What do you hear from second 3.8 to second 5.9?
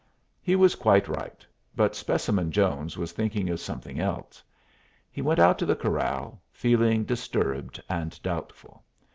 else. He went out to the